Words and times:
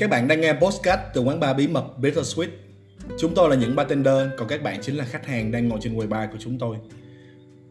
Các 0.00 0.10
bạn 0.10 0.28
đang 0.28 0.40
nghe 0.40 0.52
podcast 0.52 1.00
từ 1.14 1.20
quán 1.20 1.40
bar 1.40 1.56
bí 1.56 1.68
mật 1.68 1.84
Bittersweet. 2.00 2.48
Chúng 3.18 3.34
tôi 3.34 3.50
là 3.50 3.56
những 3.56 3.76
bartender, 3.76 4.28
còn 4.38 4.48
các 4.48 4.62
bạn 4.62 4.78
chính 4.82 4.96
là 4.96 5.04
khách 5.04 5.26
hàng 5.26 5.52
đang 5.52 5.68
ngồi 5.68 5.78
trên 5.82 5.96
quầy 5.96 6.06
bar 6.06 6.30
của 6.30 6.38
chúng 6.40 6.58
tôi. 6.58 6.76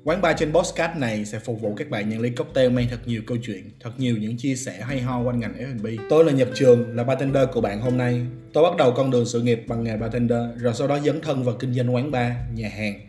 Quán 0.04 0.22
bar 0.22 0.38
trên 0.40 0.54
podcast 0.54 0.98
này 0.98 1.26
sẽ 1.26 1.40
phục 1.40 1.62
vụ 1.62 1.76
các 1.76 1.90
bạn 1.90 2.10
những 2.10 2.22
ly 2.22 2.30
cocktail 2.30 2.70
mang 2.70 2.88
thật 2.90 2.98
nhiều 3.06 3.22
câu 3.28 3.38
chuyện, 3.44 3.72
thật 3.80 3.90
nhiều 3.98 4.18
những 4.18 4.38
chia 4.38 4.56
sẻ 4.56 4.82
hay 4.82 5.02
ho 5.02 5.22
quanh 5.22 5.40
ngành 5.40 5.54
F&B. 5.54 5.88
Tôi 6.10 6.26
là 6.26 6.32
Nhật 6.32 6.50
Trường, 6.56 6.96
là 6.96 7.04
bartender 7.04 7.50
của 7.54 7.62
bạn 7.62 7.82
hôm 7.82 7.98
nay. 7.98 8.22
Tôi 8.54 8.64
bắt 8.64 8.78
đầu 8.78 8.92
con 8.92 9.12
đường 9.12 9.26
sự 9.26 9.42
nghiệp 9.42 9.64
bằng 9.68 9.84
nghề 9.84 9.98
bartender, 9.98 10.42
rồi 10.58 10.74
sau 10.74 10.88
đó 10.88 11.00
dấn 11.00 11.22
thân 11.22 11.44
vào 11.44 11.56
kinh 11.60 11.74
doanh 11.74 11.96
quán 11.96 12.12
bar, 12.12 12.32
nhà 12.54 12.70
hàng, 12.70 13.00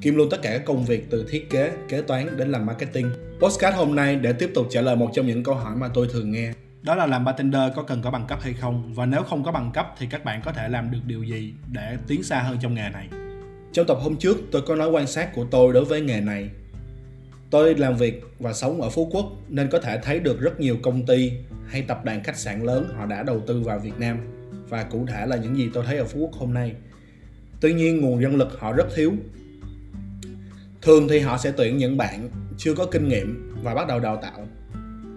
Kim 0.00 0.16
luôn 0.16 0.30
tất 0.30 0.42
cả 0.42 0.50
các 0.50 0.64
công 0.64 0.84
việc 0.84 1.10
từ 1.10 1.26
thiết 1.30 1.50
kế, 1.50 1.70
kế 1.88 2.02
toán 2.02 2.36
đến 2.36 2.50
làm 2.50 2.66
marketing. 2.66 3.10
Postcard 3.40 3.76
hôm 3.76 3.94
nay 3.94 4.16
để 4.16 4.32
tiếp 4.32 4.50
tục 4.54 4.66
trả 4.70 4.80
lời 4.80 4.96
một 4.96 5.10
trong 5.14 5.26
những 5.26 5.42
câu 5.42 5.54
hỏi 5.54 5.76
mà 5.76 5.88
tôi 5.94 6.08
thường 6.12 6.30
nghe. 6.30 6.52
Đó 6.82 6.94
là 6.94 7.06
làm 7.06 7.24
bartender 7.24 7.72
có 7.76 7.82
cần 7.82 8.02
có 8.02 8.10
bằng 8.10 8.26
cấp 8.26 8.38
hay 8.42 8.54
không? 8.54 8.94
Và 8.94 9.06
nếu 9.06 9.22
không 9.22 9.44
có 9.44 9.52
bằng 9.52 9.70
cấp 9.74 9.94
thì 9.98 10.06
các 10.10 10.24
bạn 10.24 10.40
có 10.44 10.52
thể 10.52 10.68
làm 10.68 10.90
được 10.90 10.98
điều 11.06 11.22
gì 11.22 11.54
để 11.72 11.96
tiến 12.06 12.22
xa 12.22 12.40
hơn 12.40 12.58
trong 12.60 12.74
nghề 12.74 12.88
này? 12.88 13.08
Trong 13.72 13.86
tập 13.86 13.98
hôm 14.00 14.16
trước, 14.16 14.36
tôi 14.50 14.62
có 14.62 14.74
nói 14.74 14.90
quan 14.90 15.06
sát 15.06 15.34
của 15.34 15.44
tôi 15.50 15.72
đối 15.72 15.84
với 15.84 16.00
nghề 16.00 16.20
này. 16.20 16.50
Tôi 17.50 17.74
làm 17.74 17.96
việc 17.96 18.22
và 18.38 18.52
sống 18.52 18.80
ở 18.80 18.90
Phú 18.90 19.08
Quốc 19.12 19.26
nên 19.48 19.68
có 19.68 19.78
thể 19.78 19.98
thấy 20.02 20.20
được 20.20 20.40
rất 20.40 20.60
nhiều 20.60 20.76
công 20.82 21.06
ty 21.06 21.32
hay 21.68 21.82
tập 21.82 22.04
đoàn 22.04 22.22
khách 22.22 22.36
sạn 22.36 22.62
lớn 22.62 22.88
họ 22.96 23.06
đã 23.06 23.22
đầu 23.22 23.40
tư 23.46 23.60
vào 23.60 23.78
Việt 23.78 23.98
Nam 23.98 24.18
và 24.68 24.82
cụ 24.82 25.06
thể 25.06 25.26
là 25.26 25.36
những 25.36 25.56
gì 25.56 25.70
tôi 25.74 25.84
thấy 25.86 25.96
ở 25.98 26.04
Phú 26.04 26.18
Quốc 26.20 26.32
hôm 26.32 26.54
nay. 26.54 26.72
Tuy 27.60 27.74
nhiên, 27.74 28.00
nguồn 28.00 28.20
nhân 28.20 28.36
lực 28.36 28.60
họ 28.60 28.72
rất 28.72 28.86
thiếu 28.96 29.12
thường 30.82 31.08
thì 31.08 31.18
họ 31.18 31.38
sẽ 31.38 31.52
tuyển 31.56 31.76
những 31.76 31.96
bạn 31.96 32.28
chưa 32.58 32.74
có 32.74 32.86
kinh 32.86 33.08
nghiệm 33.08 33.56
và 33.62 33.74
bắt 33.74 33.88
đầu 33.88 34.00
đào 34.00 34.16
tạo 34.16 34.46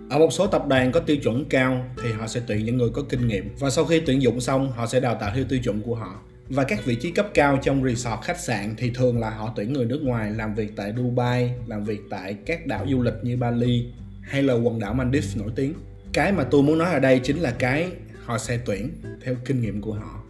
ở 0.10 0.20
một 0.20 0.34
số 0.34 0.48
tập 0.48 0.68
đoàn 0.68 0.92
có 0.92 1.00
tiêu 1.00 1.18
chuẩn 1.18 1.46
cao 1.46 1.86
thì 2.04 2.12
họ 2.12 2.28
sẽ 2.28 2.42
tuyển 2.48 2.66
những 2.66 2.78
người 2.78 2.90
có 2.94 3.02
kinh 3.10 3.28
nghiệm 3.28 3.56
và 3.60 3.70
sau 3.70 3.86
khi 3.86 4.00
tuyển 4.00 4.22
dụng 4.22 4.42
xong 4.42 4.72
họ 4.72 4.88
sẽ 4.88 5.00
đào 5.00 5.16
tạo 5.16 5.32
theo 5.36 5.44
tiêu 5.44 5.60
chuẩn 5.60 5.82
của 5.82 5.96
họ 5.96 6.22
và 6.50 6.64
các 6.64 6.86
vị 6.86 6.96
trí 6.96 7.12
cấp 7.12 7.28
cao 7.34 7.60
trong 7.64 7.84
resort 7.84 8.22
khách 8.22 8.40
sạn 8.40 8.76
thì 8.78 8.90
thường 8.90 9.20
là 9.20 9.30
họ 9.30 9.54
tuyển 9.56 9.74
người 9.74 9.86
nước 9.86 10.00
ngoài 10.04 10.32
làm 10.32 10.56
việc 10.56 10.76
tại 10.76 10.94
Dubai, 10.98 11.54
làm 11.68 11.84
việc 11.84 12.00
tại 12.10 12.36
các 12.46 12.68
đảo 12.68 12.86
du 12.92 13.02
lịch 13.02 13.14
như 13.24 13.38
Bali 13.38 13.86
hay 14.22 14.44
là 14.44 14.54
quần 14.54 14.80
đảo 14.80 14.94
Maldives 14.94 15.38
nổi 15.38 15.52
tiếng. 15.56 15.74
Cái 16.14 16.32
mà 16.32 16.44
tôi 16.44 16.64
muốn 16.64 16.78
nói 16.78 16.94
ở 16.94 17.00
đây 17.00 17.20
chính 17.24 17.38
là 17.38 17.52
cái 17.60 17.92
họ 18.24 18.38
sẽ 18.38 18.60
tuyển 18.66 18.90
theo 19.24 19.36
kinh 19.46 19.62
nghiệm 19.62 19.82
của 19.82 19.94
họ. 19.94 20.24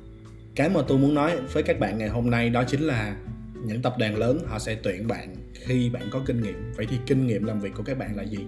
Cái 0.55 0.69
mà 0.69 0.81
tôi 0.87 0.97
muốn 0.97 1.13
nói 1.13 1.31
với 1.53 1.63
các 1.63 1.79
bạn 1.79 1.97
ngày 1.97 2.09
hôm 2.09 2.29
nay 2.29 2.49
đó 2.49 2.63
chính 2.67 2.81
là 2.81 3.15
những 3.65 3.81
tập 3.81 3.95
đoàn 3.99 4.15
lớn 4.15 4.39
họ 4.47 4.59
sẽ 4.59 4.75
tuyển 4.83 5.07
bạn 5.07 5.35
khi 5.65 5.89
bạn 5.89 6.03
có 6.11 6.21
kinh 6.25 6.41
nghiệm. 6.41 6.73
Vậy 6.75 6.85
thì 6.89 6.97
kinh 7.07 7.27
nghiệm 7.27 7.43
làm 7.43 7.59
việc 7.59 7.71
của 7.77 7.83
các 7.83 7.97
bạn 7.97 8.15
là 8.15 8.23
gì? 8.23 8.39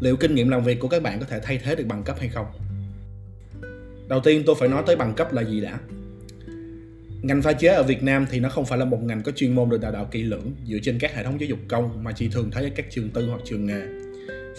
Liệu 0.00 0.16
kinh 0.16 0.34
nghiệm 0.34 0.48
làm 0.48 0.64
việc 0.64 0.80
của 0.80 0.88
các 0.88 1.02
bạn 1.02 1.20
có 1.20 1.26
thể 1.26 1.40
thay 1.42 1.58
thế 1.64 1.74
được 1.76 1.84
bằng 1.86 2.02
cấp 2.02 2.16
hay 2.18 2.28
không? 2.28 2.46
Đầu 4.08 4.20
tiên 4.20 4.42
tôi 4.46 4.56
phải 4.58 4.68
nói 4.68 4.82
tới 4.86 4.96
bằng 4.96 5.14
cấp 5.14 5.32
là 5.32 5.44
gì 5.44 5.60
đã. 5.60 5.78
Ngành 7.22 7.42
pha 7.42 7.52
chế 7.52 7.68
ở 7.68 7.82
Việt 7.82 8.02
Nam 8.02 8.26
thì 8.30 8.40
nó 8.40 8.48
không 8.48 8.66
phải 8.66 8.78
là 8.78 8.84
một 8.84 9.02
ngành 9.02 9.22
có 9.22 9.32
chuyên 9.32 9.54
môn 9.54 9.68
được 9.68 9.80
đào 9.80 9.92
tạo 9.92 10.08
kỹ 10.10 10.22
lưỡng 10.22 10.52
dựa 10.66 10.78
trên 10.82 10.98
các 10.98 11.14
hệ 11.14 11.24
thống 11.24 11.40
giáo 11.40 11.48
dục 11.48 11.58
công 11.68 12.04
mà 12.04 12.12
chỉ 12.12 12.28
thường 12.28 12.50
thấy 12.50 12.64
ở 12.64 12.70
các 12.76 12.86
trường 12.90 13.10
tư 13.10 13.26
hoặc 13.26 13.40
trường 13.44 13.66
nghề. 13.66 13.82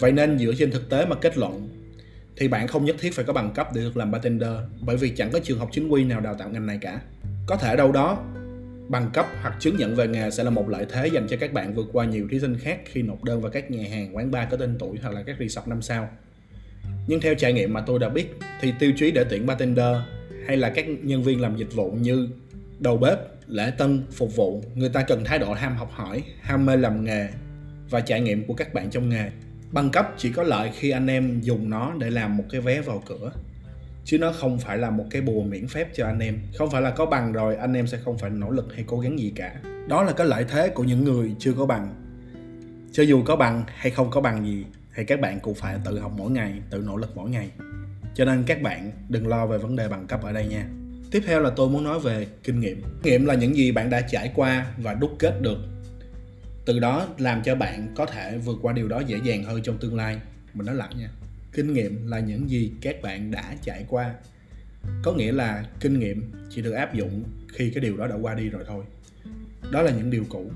Vậy 0.00 0.12
nên 0.12 0.38
dựa 0.38 0.52
trên 0.58 0.70
thực 0.70 0.90
tế 0.90 1.06
mà 1.06 1.16
kết 1.16 1.38
luận 1.38 1.68
thì 2.36 2.48
bạn 2.48 2.66
không 2.66 2.84
nhất 2.84 2.96
thiết 3.00 3.14
phải 3.14 3.24
có 3.24 3.32
bằng 3.32 3.52
cấp 3.54 3.68
để 3.74 3.80
được 3.80 3.96
làm 3.96 4.10
bartender 4.10 4.50
bởi 4.80 4.96
vì 4.96 5.10
chẳng 5.10 5.30
có 5.32 5.38
trường 5.38 5.58
học 5.58 5.68
chính 5.72 5.88
quy 5.88 6.04
nào 6.04 6.20
đào 6.20 6.34
tạo 6.34 6.50
ngành 6.50 6.66
này 6.66 6.78
cả. 6.80 7.00
Có 7.46 7.56
thể 7.56 7.76
đâu 7.76 7.92
đó 7.92 8.24
bằng 8.92 9.10
cấp 9.12 9.26
hoặc 9.42 9.54
chứng 9.60 9.76
nhận 9.76 9.94
về 9.94 10.08
nghề 10.08 10.30
sẽ 10.30 10.44
là 10.44 10.50
một 10.50 10.68
lợi 10.68 10.86
thế 10.90 11.06
dành 11.06 11.26
cho 11.28 11.36
các 11.36 11.52
bạn 11.52 11.74
vượt 11.74 11.86
qua 11.92 12.04
nhiều 12.04 12.28
thí 12.30 12.40
sinh 12.40 12.58
khác 12.58 12.80
khi 12.84 13.02
nộp 13.02 13.24
đơn 13.24 13.40
vào 13.40 13.50
các 13.50 13.70
nhà 13.70 13.84
hàng, 13.90 14.16
quán 14.16 14.30
bar 14.30 14.48
có 14.50 14.56
tên 14.56 14.76
tuổi 14.78 14.98
hoặc 15.02 15.14
là 15.14 15.22
các 15.22 15.36
resort 15.40 15.68
năm 15.68 15.82
sao. 15.82 16.08
Nhưng 17.06 17.20
theo 17.20 17.34
trải 17.34 17.52
nghiệm 17.52 17.72
mà 17.72 17.80
tôi 17.80 17.98
đã 17.98 18.08
biết 18.08 18.34
thì 18.60 18.72
tiêu 18.78 18.92
chí 18.96 19.10
để 19.10 19.24
tuyển 19.30 19.46
bartender 19.46 19.96
hay 20.46 20.56
là 20.56 20.70
các 20.70 20.86
nhân 21.02 21.22
viên 21.22 21.40
làm 21.40 21.56
dịch 21.56 21.74
vụ 21.74 21.90
như 21.90 22.28
đầu 22.78 22.96
bếp, 22.96 23.18
lễ 23.46 23.72
tân, 23.78 24.02
phục 24.12 24.36
vụ, 24.36 24.64
người 24.74 24.88
ta 24.88 25.02
cần 25.02 25.24
thái 25.24 25.38
độ 25.38 25.52
ham 25.52 25.76
học 25.76 25.90
hỏi, 25.92 26.22
ham 26.40 26.66
mê 26.66 26.76
làm 26.76 27.04
nghề 27.04 27.28
và 27.90 28.00
trải 28.00 28.20
nghiệm 28.20 28.46
của 28.46 28.54
các 28.54 28.74
bạn 28.74 28.90
trong 28.90 29.08
nghề. 29.08 29.30
Bằng 29.72 29.90
cấp 29.90 30.14
chỉ 30.16 30.30
có 30.30 30.42
lợi 30.42 30.70
khi 30.74 30.90
anh 30.90 31.06
em 31.06 31.40
dùng 31.40 31.70
nó 31.70 31.94
để 31.98 32.10
làm 32.10 32.36
một 32.36 32.44
cái 32.50 32.60
vé 32.60 32.80
vào 32.80 33.02
cửa 33.06 33.32
chứ 34.12 34.18
nó 34.18 34.32
không 34.32 34.58
phải 34.58 34.78
là 34.78 34.90
một 34.90 35.04
cái 35.10 35.22
bùa 35.22 35.42
miễn 35.42 35.68
phép 35.68 35.88
cho 35.94 36.06
anh 36.06 36.18
em. 36.18 36.38
Không 36.58 36.70
phải 36.70 36.82
là 36.82 36.90
có 36.90 37.06
bằng 37.06 37.32
rồi, 37.32 37.56
anh 37.56 37.72
em 37.72 37.86
sẽ 37.86 37.98
không 38.04 38.18
phải 38.18 38.30
nỗ 38.30 38.50
lực 38.50 38.74
hay 38.74 38.84
cố 38.86 39.00
gắng 39.00 39.18
gì 39.18 39.32
cả. 39.36 39.54
Đó 39.88 40.02
là 40.02 40.12
cái 40.12 40.26
lợi 40.26 40.44
thế 40.48 40.68
của 40.68 40.84
những 40.84 41.04
người 41.04 41.34
chưa 41.38 41.52
có 41.52 41.66
bằng. 41.66 41.94
Cho 42.92 43.02
dù 43.02 43.22
có 43.22 43.36
bằng 43.36 43.64
hay 43.66 43.90
không 43.90 44.10
có 44.10 44.20
bằng 44.20 44.46
gì, 44.46 44.64
thì 44.94 45.04
các 45.04 45.20
bạn 45.20 45.40
cũng 45.40 45.54
phải 45.54 45.76
tự 45.84 45.98
học 45.98 46.12
mỗi 46.16 46.30
ngày, 46.30 46.52
tự 46.70 46.78
nỗ 46.78 46.96
lực 46.96 47.16
mỗi 47.16 47.30
ngày. 47.30 47.50
Cho 48.14 48.24
nên 48.24 48.42
các 48.46 48.62
bạn 48.62 48.92
đừng 49.08 49.28
lo 49.28 49.46
về 49.46 49.58
vấn 49.58 49.76
đề 49.76 49.88
bằng 49.88 50.06
cấp 50.06 50.22
ở 50.22 50.32
đây 50.32 50.46
nha. 50.46 50.66
Tiếp 51.10 51.22
theo 51.26 51.40
là 51.40 51.50
tôi 51.56 51.68
muốn 51.68 51.84
nói 51.84 52.00
về 52.00 52.26
kinh 52.42 52.60
nghiệm. 52.60 52.82
Kinh 53.02 53.12
nghiệm 53.12 53.26
là 53.26 53.34
những 53.34 53.56
gì 53.56 53.72
bạn 53.72 53.90
đã 53.90 54.00
trải 54.00 54.32
qua 54.34 54.66
và 54.78 54.94
đúc 54.94 55.10
kết 55.18 55.40
được. 55.40 55.58
Từ 56.64 56.78
đó 56.78 57.08
làm 57.18 57.42
cho 57.42 57.54
bạn 57.54 57.88
có 57.96 58.06
thể 58.06 58.38
vượt 58.38 58.56
qua 58.62 58.72
điều 58.72 58.88
đó 58.88 59.00
dễ 59.06 59.18
dàng 59.24 59.44
hơn 59.44 59.62
trong 59.62 59.78
tương 59.78 59.96
lai. 59.96 60.20
Mình 60.54 60.66
nói 60.66 60.74
lại 60.74 60.88
nha 60.98 61.08
kinh 61.52 61.72
nghiệm 61.72 62.06
là 62.06 62.20
những 62.20 62.50
gì 62.50 62.72
các 62.80 63.02
bạn 63.02 63.30
đã 63.30 63.56
trải 63.62 63.84
qua. 63.88 64.14
Có 65.02 65.12
nghĩa 65.12 65.32
là 65.32 65.64
kinh 65.80 65.98
nghiệm 65.98 66.32
chỉ 66.50 66.62
được 66.62 66.72
áp 66.72 66.94
dụng 66.94 67.24
khi 67.48 67.70
cái 67.70 67.84
điều 67.84 67.96
đó 67.96 68.06
đã 68.06 68.14
qua 68.14 68.34
đi 68.34 68.48
rồi 68.48 68.62
thôi. 68.66 68.84
Đó 69.70 69.82
là 69.82 69.90
những 69.90 70.10
điều 70.10 70.24
cũ. 70.28 70.50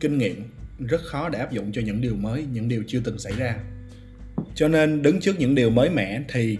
Kinh 0.00 0.18
nghiệm 0.18 0.42
rất 0.78 1.00
khó 1.04 1.28
để 1.28 1.38
áp 1.38 1.52
dụng 1.52 1.72
cho 1.72 1.82
những 1.82 2.00
điều 2.00 2.16
mới, 2.16 2.46
những 2.52 2.68
điều 2.68 2.84
chưa 2.86 3.00
từng 3.04 3.18
xảy 3.18 3.32
ra. 3.38 3.56
Cho 4.54 4.68
nên 4.68 5.02
đứng 5.02 5.20
trước 5.20 5.38
những 5.38 5.54
điều 5.54 5.70
mới 5.70 5.90
mẻ 5.90 6.22
thì 6.28 6.58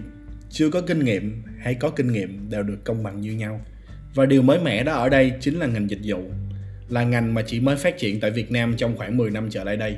chưa 0.50 0.70
có 0.70 0.80
kinh 0.80 1.04
nghiệm 1.04 1.42
hay 1.58 1.74
có 1.74 1.90
kinh 1.90 2.12
nghiệm 2.12 2.50
đều 2.50 2.62
được 2.62 2.84
công 2.84 3.02
bằng 3.02 3.20
như 3.20 3.32
nhau. 3.32 3.60
Và 4.14 4.26
điều 4.26 4.42
mới 4.42 4.60
mẻ 4.60 4.84
đó 4.84 4.92
ở 4.92 5.08
đây 5.08 5.32
chính 5.40 5.58
là 5.58 5.66
ngành 5.66 5.90
dịch 5.90 6.00
vụ, 6.04 6.30
là 6.88 7.04
ngành 7.04 7.34
mà 7.34 7.42
chỉ 7.46 7.60
mới 7.60 7.76
phát 7.76 7.98
triển 7.98 8.20
tại 8.20 8.30
Việt 8.30 8.50
Nam 8.50 8.74
trong 8.76 8.96
khoảng 8.96 9.16
10 9.16 9.30
năm 9.30 9.50
trở 9.50 9.64
lại 9.64 9.76
đây. 9.76 9.96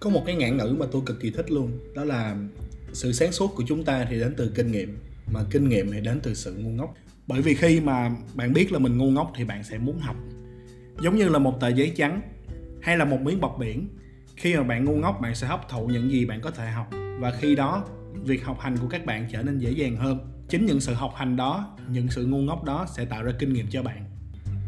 Có 0.00 0.10
một 0.10 0.22
cái 0.26 0.34
ngạn 0.34 0.56
ngữ 0.56 0.76
mà 0.78 0.86
tôi 0.92 1.02
cực 1.06 1.20
kỳ 1.20 1.30
thích 1.30 1.50
luôn, 1.50 1.78
đó 1.94 2.04
là 2.04 2.36
sự 2.96 3.12
sáng 3.12 3.32
suốt 3.32 3.54
của 3.56 3.62
chúng 3.66 3.84
ta 3.84 4.06
thì 4.10 4.18
đến 4.20 4.34
từ 4.36 4.52
kinh 4.54 4.72
nghiệm, 4.72 4.98
mà 5.32 5.40
kinh 5.50 5.68
nghiệm 5.68 5.92
thì 5.92 6.00
đến 6.00 6.20
từ 6.22 6.34
sự 6.34 6.54
ngu 6.58 6.70
ngốc. 6.70 6.94
Bởi 7.26 7.42
vì 7.42 7.54
khi 7.54 7.80
mà 7.80 8.10
bạn 8.34 8.52
biết 8.52 8.72
là 8.72 8.78
mình 8.78 8.98
ngu 8.98 9.10
ngốc 9.10 9.32
thì 9.36 9.44
bạn 9.44 9.64
sẽ 9.64 9.78
muốn 9.78 9.98
học. 9.98 10.16
Giống 11.00 11.16
như 11.16 11.28
là 11.28 11.38
một 11.38 11.60
tờ 11.60 11.68
giấy 11.68 11.92
trắng 11.96 12.20
hay 12.82 12.96
là 12.98 13.04
một 13.04 13.20
miếng 13.20 13.40
bọc 13.40 13.56
biển, 13.58 13.88
khi 14.36 14.56
mà 14.56 14.62
bạn 14.62 14.84
ngu 14.84 14.96
ngốc 14.96 15.18
bạn 15.20 15.34
sẽ 15.34 15.46
hấp 15.46 15.68
thụ 15.68 15.86
những 15.86 16.10
gì 16.10 16.26
bạn 16.26 16.40
có 16.40 16.50
thể 16.50 16.70
học. 16.70 16.90
Và 17.20 17.32
khi 17.40 17.56
đó, 17.56 17.84
việc 18.24 18.44
học 18.44 18.60
hành 18.60 18.76
của 18.76 18.88
các 18.88 19.06
bạn 19.06 19.28
trở 19.32 19.42
nên 19.42 19.58
dễ 19.58 19.70
dàng 19.70 19.96
hơn. 19.96 20.18
Chính 20.48 20.66
những 20.66 20.80
sự 20.80 20.92
học 20.94 21.12
hành 21.16 21.36
đó, 21.36 21.76
những 21.90 22.08
sự 22.10 22.26
ngu 22.26 22.38
ngốc 22.38 22.64
đó 22.64 22.86
sẽ 22.96 23.04
tạo 23.04 23.22
ra 23.22 23.32
kinh 23.38 23.52
nghiệm 23.52 23.66
cho 23.70 23.82
bạn. 23.82 24.04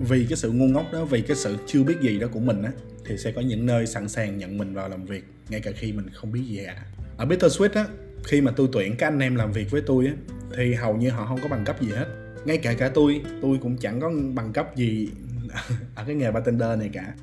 Vì 0.09 0.27
cái 0.29 0.37
sự 0.37 0.53
ngu 0.53 0.67
ngốc 0.67 0.93
đó, 0.93 1.05
vì 1.05 1.23
cái 1.23 1.37
sự 1.37 1.57
chưa 1.67 1.83
biết 1.83 1.97
gì 2.01 2.19
đó 2.19 2.27
của 2.33 2.41
mình 2.41 2.63
á, 2.63 2.73
thì 3.07 3.19
sẽ 3.19 3.33
có 3.33 3.41
những 3.41 3.67
nơi 3.67 3.87
sẵn 3.87 4.09
sàng 4.09 4.39
nhận 4.39 4.59
mình 4.59 4.75
vào 4.75 4.89
làm 4.89 5.05
việc, 5.05 5.25
ngay 5.51 5.61
cả 5.61 5.71
khi 5.77 5.93
mình 5.93 6.07
không 6.13 6.33
biết 6.33 6.43
gì 6.47 6.61
cả. 6.67 6.85
Ở 7.17 7.27
Bittersweet 7.27 7.71
á 7.75 7.87
khi 8.25 8.41
mà 8.41 8.53
tôi 8.57 8.69
tuyển 8.73 8.97
các 8.97 9.07
anh 9.07 9.19
em 9.19 9.35
làm 9.35 9.53
việc 9.53 9.71
với 9.71 9.81
tôi 9.87 10.07
á, 10.07 10.13
thì 10.57 10.75
hầu 10.75 10.97
như 10.97 11.11
họ 11.11 11.27
không 11.27 11.39
có 11.43 11.49
bằng 11.49 11.65
cấp 11.65 11.83
gì 11.83 11.91
hết. 11.91 12.07
Ngay 12.45 12.59
cả 12.59 12.75
cả 12.75 12.89
tôi 12.95 13.23
tôi 13.43 13.59
cũng 13.63 13.77
chẳng 13.77 14.01
có 14.01 14.13
bằng 14.35 14.53
cấp 14.53 14.77
gì 14.77 15.09
ở 15.95 16.05
cái 16.07 16.15
nghề 16.15 16.31
bartender 16.31 16.79
này 16.79 16.91
cả. 16.93 17.15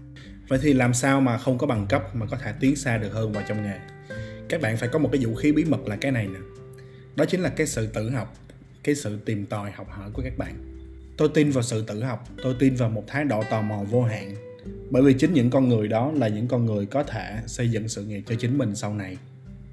Vậy 0.48 0.60
thì 0.62 0.74
làm 0.74 0.94
sao 0.94 1.22
mà 1.22 1.38
không 1.38 1.58
có 1.58 1.68
bằng 1.68 1.88
cấp 1.90 2.16
mà 2.16 2.26
có 2.26 2.38
thể 2.38 2.54
tiến 2.60 2.76
xa 2.76 2.98
được 2.98 3.14
hơn 3.14 3.32
vào 3.32 3.44
trong 3.48 3.64
nghề? 3.64 3.80
Các 4.50 4.62
bạn 4.62 4.78
phải 4.78 4.90
có 4.90 5.00
một 5.00 5.10
cái 5.12 5.26
vũ 5.26 5.36
khí 5.36 5.52
bí 5.52 5.66
mật 5.66 5.88
là 5.88 5.96
cái 5.96 6.12
này 6.12 6.28
nè. 6.28 6.40
Đó 7.16 7.26
chính 7.26 7.42
là 7.42 7.50
cái 7.50 7.68
sự 7.68 7.88
tự 7.88 8.10
học, 8.10 8.36
cái 8.84 8.96
sự 8.96 9.20
tìm 9.26 9.46
tòi 9.46 9.72
học 9.72 9.88
hỏi 9.90 10.10
của 10.14 10.22
các 10.22 10.38
bạn. 10.38 10.56
Tôi 11.18 11.30
tin 11.34 11.52
vào 11.52 11.64
sự 11.64 11.84
tự 11.88 12.04
học, 12.04 12.28
tôi 12.44 12.56
tin 12.60 12.76
vào 12.76 12.90
một 12.90 13.04
thái 13.08 13.24
độ 13.24 13.44
tò 13.50 13.62
mò 13.62 13.84
vô 13.84 14.04
hạn. 14.04 14.36
Bởi 14.90 15.04
vì 15.04 15.14
chính 15.14 15.34
những 15.34 15.50
con 15.50 15.70
người 15.70 15.88
đó 15.88 16.12
là 16.16 16.28
những 16.28 16.48
con 16.48 16.66
người 16.66 16.86
có 16.86 17.04
thể 17.04 17.38
xây 17.48 17.72
dựng 17.72 17.88
sự 17.88 18.06
nghiệp 18.06 18.24
cho 18.28 18.36
chính 18.40 18.58
mình 18.58 18.76
sau 18.76 18.94
này 18.94 19.18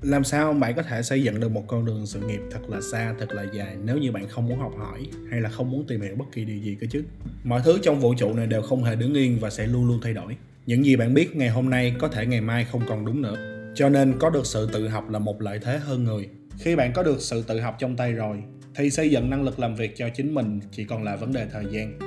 làm 0.02 0.25
sao 0.25 0.52
bạn 0.52 0.75
có 0.75 0.82
thể 0.82 1.02
xây 1.02 1.22
dựng 1.22 1.40
được 1.40 1.50
một 1.50 1.64
con 1.66 1.84
đường 1.84 2.06
sự 2.06 2.20
nghiệp 2.20 2.40
thật 2.50 2.60
là 2.69 2.81
xa, 2.81 3.14
thật 3.19 3.32
là 3.32 3.44
dài 3.52 3.76
nếu 3.84 3.99
như 3.99 4.12
bạn 4.12 4.28
không 4.28 4.49
muốn 4.49 4.58
học 4.58 4.72
hỏi 4.78 5.06
hay 5.31 5.40
là 5.40 5.49
không 5.49 5.70
muốn 5.70 5.84
tìm 5.87 6.00
hiểu 6.00 6.16
bất 6.16 6.25
kỳ 6.32 6.44
điều 6.44 6.58
gì 6.58 6.76
cơ 6.81 6.87
chứ? 6.90 7.04
Mọi 7.44 7.60
thứ 7.64 7.78
trong 7.82 8.00
vũ 8.00 8.14
trụ 8.14 8.34
này 8.34 8.46
đều 8.46 8.62
không 8.62 8.84
hề 8.84 8.96
đứng 8.96 9.14
yên 9.14 9.38
và 9.40 9.50
sẽ 9.50 9.66
luôn 9.66 9.87
luôn 9.88 9.99
thay 10.02 10.14
đổi. 10.14 10.37
Những 10.66 10.84
gì 10.84 10.96
bạn 10.96 11.14
biết 11.14 11.37
ngày 11.37 11.49
hôm 11.49 11.70
nay 11.70 11.94
có 11.99 12.08
thể 12.08 12.26
ngày 12.26 12.40
mai 12.40 12.64
không 12.64 12.82
còn 12.88 13.04
đúng 13.04 13.22
nữa. 13.22 13.37
Cho 13.75 13.88
nên 13.88 14.19
có 14.19 14.31
được 14.31 14.46
sự 14.46 14.69
tự 14.72 14.88
học 14.88 15.10
là 15.10 15.19
một 15.19 15.43
lợi 15.43 15.58
thế 15.62 15.78
hơn 15.78 16.04
người. 16.04 16.28
Khi 16.58 16.76
bạn 16.76 16.93
có 16.93 17.02
được 17.02 17.20
sự 17.20 17.43
tự 17.43 17.60
học 17.60 17.76
trong 17.78 17.96
tay 17.96 18.12
rồi, 18.12 18.43
thì 18.75 18.90
xây 18.90 19.10
dựng 19.10 19.31
năng 19.31 19.44
lực 19.44 19.58
làm 19.58 19.75
việc 19.75 19.96
cho 19.96 20.08
chính 20.08 20.34
mình 20.34 20.60
chỉ 20.70 20.84
còn 20.84 21.02
là 21.02 21.16
vấn 21.16 21.32
đề 21.32 21.46
thời 21.52 21.64
gian. 21.70 21.99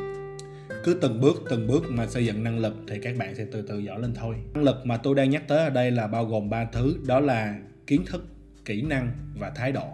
Cứ 0.84 0.94
từng 1.02 1.22
bước 1.22 1.44
từng 1.50 1.68
bước 1.68 1.84
mà 1.90 2.08
xây 2.08 2.26
dựng 2.26 2.44
năng 2.44 2.60
lực 2.60 2.76
thì 2.88 3.00
các 3.02 3.18
bạn 3.18 3.36
sẽ 3.36 3.46
từ 3.52 3.62
từ 3.62 3.80
giỏi 3.80 4.02
lên 4.02 4.14
thôi. 4.14 4.36
Năng 4.54 4.64
lực 4.64 4.76
mà 4.86 4.98
tôi 4.98 5.16
đang 5.16 5.30
nhắc 5.30 5.48
tới 5.48 5.64
ở 5.64 5.70
đây 5.70 5.92
là 5.92 6.08
bao 6.08 6.26
gồm 6.26 6.50
ba 6.50 6.66
thứ, 6.74 6.96
đó 7.08 7.20
là 7.20 7.56
kiến 7.88 8.06
thức, 8.06 8.28
kỹ 8.66 8.82
năng 8.82 9.12
và 9.40 9.50
thái 9.50 9.72
độ. 9.72 9.88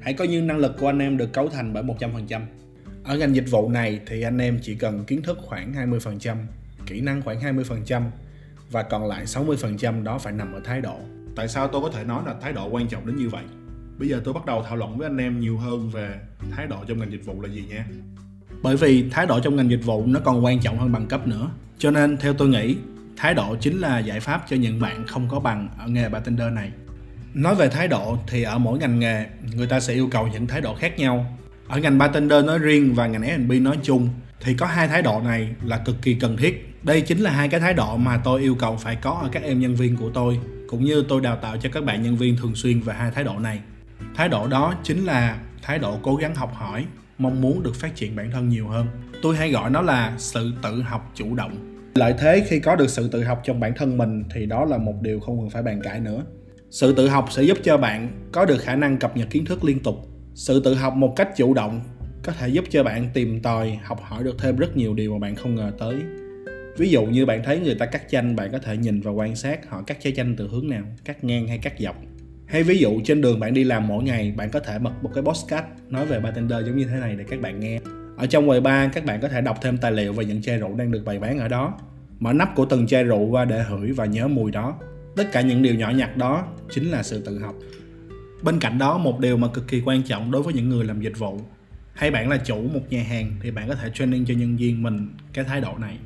Hãy 0.00 0.14
coi 0.14 0.28
như 0.28 0.42
năng 0.42 0.58
lực 0.58 0.76
của 0.78 0.86
anh 0.86 0.98
em 0.98 1.16
được 1.16 1.32
cấu 1.32 1.48
thành 1.48 1.72
bởi 1.72 1.82
100%. 1.82 2.40
Ở 3.04 3.18
ngành 3.18 3.34
dịch 3.34 3.50
vụ 3.50 3.68
này 3.68 4.00
thì 4.06 4.22
anh 4.22 4.38
em 4.38 4.58
chỉ 4.62 4.74
cần 4.74 5.04
kiến 5.04 5.22
thức 5.22 5.38
khoảng 5.42 5.72
20%, 5.90 6.36
kỹ 6.86 7.00
năng 7.00 7.22
khoảng 7.22 7.40
20% 7.40 8.02
và 8.70 8.82
còn 8.82 9.06
lại 9.06 9.24
60% 9.24 10.02
đó 10.02 10.18
phải 10.18 10.32
nằm 10.32 10.52
ở 10.52 10.60
thái 10.64 10.80
độ. 10.80 11.00
Tại 11.36 11.48
sao 11.48 11.68
tôi 11.68 11.82
có 11.82 11.90
thể 11.90 12.04
nói 12.04 12.22
là 12.26 12.34
thái 12.40 12.52
độ 12.52 12.68
quan 12.68 12.88
trọng 12.88 13.06
đến 13.06 13.16
như 13.16 13.28
vậy? 13.28 13.44
bây 13.98 14.08
giờ 14.08 14.20
tôi 14.24 14.34
bắt 14.34 14.46
đầu 14.46 14.62
thảo 14.62 14.76
luận 14.76 14.98
với 14.98 15.06
anh 15.06 15.16
em 15.16 15.40
nhiều 15.40 15.58
hơn 15.58 15.90
về 15.90 16.20
thái 16.50 16.66
độ 16.66 16.76
trong 16.88 16.98
ngành 16.98 17.12
dịch 17.12 17.26
vụ 17.26 17.40
là 17.40 17.48
gì 17.48 17.64
nha 17.68 17.86
bởi 18.62 18.76
vì 18.76 19.10
thái 19.10 19.26
độ 19.26 19.40
trong 19.40 19.56
ngành 19.56 19.70
dịch 19.70 19.84
vụ 19.84 20.06
nó 20.06 20.20
còn 20.24 20.44
quan 20.44 20.60
trọng 20.60 20.78
hơn 20.78 20.92
bằng 20.92 21.06
cấp 21.06 21.28
nữa 21.28 21.50
cho 21.78 21.90
nên 21.90 22.16
theo 22.16 22.34
tôi 22.34 22.48
nghĩ 22.48 22.76
thái 23.16 23.34
độ 23.34 23.56
chính 23.60 23.78
là 23.78 23.98
giải 23.98 24.20
pháp 24.20 24.44
cho 24.48 24.56
những 24.56 24.80
bạn 24.80 25.06
không 25.06 25.28
có 25.28 25.40
bằng 25.40 25.68
ở 25.78 25.88
nghề 25.88 26.08
bartender 26.08 26.52
này 26.52 26.70
nói 27.34 27.54
về 27.54 27.68
thái 27.68 27.88
độ 27.88 28.18
thì 28.26 28.42
ở 28.42 28.58
mỗi 28.58 28.78
ngành 28.78 28.98
nghề, 28.98 29.26
người 29.54 29.66
ta 29.66 29.80
sẽ 29.80 29.94
yêu 29.94 30.08
cầu 30.10 30.28
những 30.32 30.46
thái 30.46 30.60
độ 30.60 30.74
khác 30.74 30.98
nhau. 30.98 31.38
Ở 31.68 31.78
ngành 31.78 31.98
bartender 31.98 32.44
nói 32.44 32.58
riêng 32.58 32.94
và 32.94 33.06
ngành 33.06 33.22
F&B 33.22 33.62
nói 33.62 33.76
chung, 33.82 34.08
thì 34.40 34.54
có 34.54 34.66
hai 34.66 34.88
thái 34.88 35.02
độ 35.02 35.20
này 35.20 35.48
là 35.64 35.78
cực 35.78 35.96
kỳ 36.02 36.14
cần 36.14 36.36
thiết. 36.36 36.74
Đây 36.82 37.00
chính 37.00 37.18
là 37.18 37.30
hai 37.30 37.48
cái 37.48 37.60
thái 37.60 37.74
độ 37.74 37.96
mà 37.96 38.20
tôi 38.24 38.40
yêu 38.40 38.54
cầu 38.54 38.76
phải 38.76 38.96
có 38.96 39.10
ở 39.10 39.28
các 39.32 39.42
em 39.42 39.60
nhân 39.60 39.74
viên 39.74 39.96
của 39.96 40.10
tôi, 40.14 40.38
cũng 40.68 40.84
như 40.84 41.04
tôi 41.08 41.20
đào 41.20 41.36
tạo 41.36 41.56
cho 41.56 41.68
các 41.72 41.84
bạn 41.84 42.02
nhân 42.02 42.16
viên 42.16 42.36
thường 42.36 42.54
xuyên 42.54 42.80
về 42.80 42.94
hai 42.94 43.10
thái 43.10 43.24
độ 43.24 43.38
này. 43.38 43.60
Thái 44.14 44.28
độ 44.28 44.46
đó 44.46 44.74
chính 44.82 45.04
là 45.04 45.38
thái 45.62 45.78
độ 45.78 45.98
cố 46.02 46.16
gắng 46.16 46.34
học 46.34 46.52
hỏi, 46.54 46.84
mong 47.18 47.40
muốn 47.40 47.62
được 47.62 47.74
phát 47.74 47.96
triển 47.96 48.16
bản 48.16 48.30
thân 48.30 48.48
nhiều 48.48 48.68
hơn. 48.68 48.86
Tôi 49.22 49.36
hay 49.36 49.50
gọi 49.50 49.70
nó 49.70 49.82
là 49.82 50.12
sự 50.18 50.52
tự 50.62 50.82
học 50.82 51.12
chủ 51.14 51.34
động. 51.34 51.74
Lợi 51.94 52.14
thế 52.18 52.46
khi 52.48 52.60
có 52.60 52.76
được 52.76 52.90
sự 52.90 53.08
tự 53.08 53.24
học 53.24 53.40
trong 53.44 53.60
bản 53.60 53.72
thân 53.76 53.98
mình 53.98 54.24
thì 54.34 54.46
đó 54.46 54.64
là 54.64 54.78
một 54.78 54.94
điều 55.02 55.20
không 55.20 55.40
cần 55.40 55.50
phải 55.50 55.62
bàn 55.62 55.80
cãi 55.84 56.00
nữa 56.00 56.24
sự 56.70 56.94
tự 56.94 57.08
học 57.08 57.28
sẽ 57.30 57.42
giúp 57.42 57.58
cho 57.62 57.76
bạn 57.76 58.08
có 58.32 58.44
được 58.44 58.60
khả 58.60 58.76
năng 58.76 58.98
cập 58.98 59.16
nhật 59.16 59.30
kiến 59.30 59.44
thức 59.44 59.64
liên 59.64 59.80
tục. 59.80 59.96
Sự 60.34 60.60
tự 60.64 60.74
học 60.74 60.94
một 60.96 61.12
cách 61.16 61.28
chủ 61.36 61.54
động 61.54 61.80
có 62.22 62.32
thể 62.32 62.48
giúp 62.48 62.64
cho 62.70 62.84
bạn 62.84 63.08
tìm 63.14 63.40
tòi, 63.40 63.78
học 63.84 64.00
hỏi 64.02 64.24
được 64.24 64.36
thêm 64.38 64.56
rất 64.56 64.76
nhiều 64.76 64.94
điều 64.94 65.12
mà 65.12 65.18
bạn 65.18 65.34
không 65.34 65.54
ngờ 65.54 65.72
tới. 65.78 65.96
Ví 66.78 66.90
dụ 66.90 67.06
như 67.06 67.26
bạn 67.26 67.42
thấy 67.44 67.60
người 67.60 67.74
ta 67.74 67.86
cắt 67.86 68.02
chanh, 68.10 68.36
bạn 68.36 68.52
có 68.52 68.58
thể 68.58 68.76
nhìn 68.76 69.00
và 69.00 69.10
quan 69.10 69.36
sát 69.36 69.70
họ 69.70 69.82
cắt 69.82 69.98
trái 70.00 70.12
chanh 70.16 70.36
từ 70.36 70.48
hướng 70.48 70.68
nào, 70.68 70.82
cắt 71.04 71.24
ngang 71.24 71.48
hay 71.48 71.58
cắt 71.58 71.72
dọc. 71.78 71.96
Hay 72.46 72.62
ví 72.62 72.78
dụ 72.78 73.00
trên 73.04 73.20
đường 73.20 73.40
bạn 73.40 73.54
đi 73.54 73.64
làm 73.64 73.88
mỗi 73.88 74.04
ngày, 74.04 74.34
bạn 74.36 74.50
có 74.50 74.60
thể 74.60 74.78
bật 74.78 74.92
một 75.02 75.10
cái 75.14 75.24
podcast 75.24 75.64
nói 75.88 76.06
về 76.06 76.20
bartender 76.20 76.66
giống 76.66 76.76
như 76.76 76.84
thế 76.84 76.96
này 77.00 77.16
để 77.16 77.24
các 77.28 77.40
bạn 77.40 77.60
nghe. 77.60 77.80
Ở 78.16 78.26
trong 78.26 78.46
quầy 78.46 78.60
bar, 78.60 78.90
các 78.92 79.04
bạn 79.04 79.20
có 79.20 79.28
thể 79.28 79.40
đọc 79.40 79.58
thêm 79.62 79.78
tài 79.78 79.92
liệu 79.92 80.12
về 80.12 80.24
những 80.24 80.42
chai 80.42 80.58
rượu 80.58 80.74
đang 80.74 80.90
được 80.90 81.02
bày 81.04 81.18
bán 81.18 81.38
ở 81.38 81.48
đó. 81.48 81.78
Mở 82.18 82.32
nắp 82.32 82.54
của 82.54 82.64
từng 82.64 82.86
chai 82.86 83.04
rượu 83.04 83.26
qua 83.26 83.44
để 83.44 83.62
hửi 83.62 83.92
và 83.92 84.04
nhớ 84.04 84.28
mùi 84.28 84.50
đó 84.50 84.78
tất 85.18 85.32
cả 85.32 85.40
những 85.40 85.62
điều 85.62 85.74
nhỏ 85.74 85.90
nhặt 85.90 86.16
đó 86.16 86.46
chính 86.70 86.90
là 86.90 87.02
sự 87.02 87.22
tự 87.26 87.38
học. 87.38 87.54
Bên 88.42 88.60
cạnh 88.60 88.78
đó, 88.78 88.98
một 88.98 89.20
điều 89.20 89.36
mà 89.36 89.48
cực 89.48 89.68
kỳ 89.68 89.80
quan 89.80 90.02
trọng 90.02 90.30
đối 90.30 90.42
với 90.42 90.54
những 90.54 90.68
người 90.68 90.84
làm 90.84 91.00
dịch 91.00 91.18
vụ, 91.18 91.40
hay 91.94 92.10
bạn 92.10 92.28
là 92.28 92.36
chủ 92.36 92.68
một 92.74 92.80
nhà 92.90 93.02
hàng 93.02 93.36
thì 93.42 93.50
bạn 93.50 93.68
có 93.68 93.74
thể 93.74 93.90
training 93.94 94.24
cho 94.24 94.34
nhân 94.34 94.56
viên 94.56 94.82
mình 94.82 95.08
cái 95.32 95.44
thái 95.44 95.60
độ 95.60 95.78
này. 95.78 95.98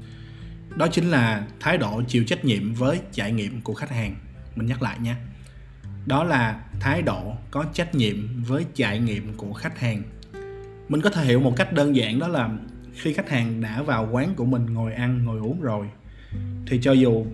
Đó 0.76 0.86
chính 0.88 1.10
là 1.10 1.46
thái 1.60 1.78
độ 1.78 2.02
chịu 2.08 2.24
trách 2.24 2.44
nhiệm 2.44 2.74
với 2.74 3.00
trải 3.12 3.32
nghiệm 3.32 3.60
của 3.60 3.74
khách 3.74 3.90
hàng. 3.90 4.16
Mình 4.56 4.66
nhắc 4.66 4.82
lại 4.82 4.98
nha. 5.00 5.16
Đó 6.06 6.24
là 6.24 6.60
thái 6.80 7.02
độ 7.02 7.34
có 7.50 7.64
trách 7.72 7.94
nhiệm 7.94 8.44
với 8.44 8.64
trải 8.74 8.98
nghiệm 8.98 9.34
của 9.36 9.52
khách 9.52 9.78
hàng. 9.78 10.02
Mình 10.88 11.00
có 11.00 11.10
thể 11.10 11.24
hiểu 11.24 11.40
một 11.40 11.56
cách 11.56 11.72
đơn 11.72 11.96
giản 11.96 12.18
đó 12.18 12.28
là 12.28 12.50
khi 12.94 13.12
khách 13.12 13.30
hàng 13.30 13.60
đã 13.60 13.82
vào 13.82 14.08
quán 14.12 14.34
của 14.34 14.44
mình 14.44 14.66
ngồi 14.66 14.94
ăn, 14.94 15.24
ngồi 15.24 15.40
uống 15.40 15.60
rồi, 15.60 15.86
thì 16.66 16.78
cho 16.82 16.92
dù 16.92 17.26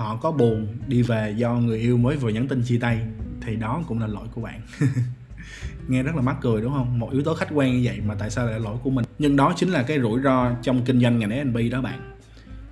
họ 0.00 0.16
có 0.16 0.30
buồn 0.30 0.66
đi 0.86 1.02
về 1.02 1.34
do 1.36 1.54
người 1.54 1.78
yêu 1.78 1.96
mới 1.96 2.16
vừa 2.16 2.28
nhắn 2.28 2.48
tin 2.48 2.62
chia 2.62 2.78
tay, 2.78 2.98
thì 3.40 3.56
đó 3.56 3.82
cũng 3.86 4.00
là 4.00 4.06
lỗi 4.06 4.28
của 4.34 4.40
bạn. 4.40 4.60
Nghe 5.88 6.02
rất 6.02 6.16
là 6.16 6.22
mắc 6.22 6.36
cười, 6.40 6.62
đúng 6.62 6.72
không? 6.72 6.98
Một 6.98 7.12
yếu 7.12 7.22
tố 7.22 7.34
khách 7.34 7.48
quan 7.54 7.72
như 7.72 7.80
vậy 7.84 8.00
mà 8.06 8.14
tại 8.14 8.30
sao 8.30 8.46
lại 8.46 8.54
là 8.54 8.58
lỗi 8.58 8.76
của 8.82 8.90
mình? 8.90 9.04
Nhưng 9.18 9.36
đó 9.36 9.52
chính 9.56 9.68
là 9.68 9.82
cái 9.82 10.00
rủi 10.00 10.20
ro 10.22 10.52
trong 10.62 10.84
kinh 10.84 11.00
doanh 11.00 11.18
ngành 11.18 11.30
F&B 11.30 11.72
đó 11.72 11.80
bạn. 11.80 12.16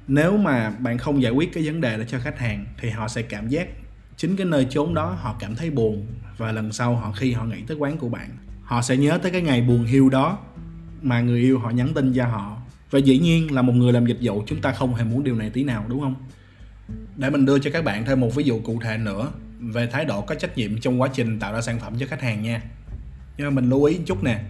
Nếu 0.09 0.37
mà 0.37 0.71
bạn 0.71 0.99
không 0.99 1.23
giải 1.23 1.33
quyết 1.33 1.53
cái 1.53 1.67
vấn 1.67 1.81
đề 1.81 1.99
đó 1.99 2.05
cho 2.09 2.19
khách 2.19 2.39
hàng, 2.39 2.67
thì 2.81 2.91
họ 2.91 3.09
sẽ 3.09 3.23
cảm 3.23 3.49
giác 3.49 3.69
chính 4.17 4.37
cái 4.37 4.47
nơi 4.47 4.67
chốn 4.71 4.95
đó 4.95 5.17
họ 5.21 5.37
cảm 5.41 5.55
thấy 5.55 5.71
buồn 5.71 6.07
và 6.39 6.53
lần 6.53 6.73
sau 6.73 6.97
họ 6.97 7.13
khi 7.13 7.33
họ 7.33 7.45
nghĩ 7.45 7.63
tới 7.67 7.77
quán 7.77 7.99
của 7.99 8.09
bạn, 8.09 8.31
họ 8.63 8.83
sẽ 8.83 8.97
nhớ 8.97 9.19
tới 9.23 9.33
cái 9.33 9.43
ngày 9.43 9.63
buồn 9.63 9.85
hiu 9.85 10.09
đó 10.09 10.39
mà 11.03 11.21
người 11.21 11.41
yêu 11.41 11.59
họ 11.59 11.71
nhắn 11.71 11.95
tin 11.95 12.13
cho 12.13 12.27
họ. 12.27 12.57
Và 12.91 12.99
dĩ 12.99 13.19
nhiên 13.19 13.55
là 13.55 13.63
một 13.63 13.73
người 13.73 13.93
làm 13.93 14.07
dịch 14.07 14.19
vụ 14.21 14.43
chúng 14.47 14.61
ta 14.61 14.73
không 14.73 14.95
hề 14.95 15.05
muốn 15.05 15.25
điều 15.25 15.35
này 15.35 15.51
tí 15.51 15.65
nào, 15.65 15.85
đúng 15.89 16.01
không? 16.01 16.15
Để 17.17 17.31
mình 17.31 17.47
đưa 17.47 17.59
cho 17.59 17.71
các 17.71 17.85
bạn 17.85 18.05
thêm 18.05 18.21
một 18.21 18.35
ví 18.35 18.45
dụ 18.45 18.61
cụ 18.61 18.81
thể 18.85 18.99
nữa 18.99 19.33
về 19.61 19.87
thái 19.87 20.05
độ 20.05 20.21
có 20.21 20.35
trách 20.35 20.57
nhiệm 20.59 20.81
trong 20.81 21.01
quá 21.01 21.09
trình 21.15 21.39
tạo 21.39 21.53
ra 21.53 21.61
sản 21.61 21.81
phẩm 21.81 21.95
cho 21.99 22.07
khách 22.07 22.23
hàng 22.23 22.43
nha. 22.43 22.63
Nhưng 23.37 23.47
mà 23.47 23.51
mình 23.51 23.71
lưu 23.71 23.85
ý 23.85 23.97
một 23.97 24.03
chút 24.07 24.25
nè, 24.25 24.41